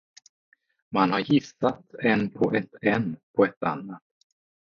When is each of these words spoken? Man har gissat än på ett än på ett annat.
Man 0.89 1.11
har 1.11 1.19
gissat 1.19 1.93
än 2.03 2.29
på 2.31 2.53
ett 2.53 2.69
än 2.83 3.17
på 3.35 3.45
ett 3.45 3.63
annat. 3.63 4.01